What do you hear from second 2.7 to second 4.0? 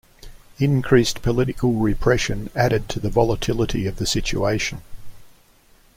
to the volatility of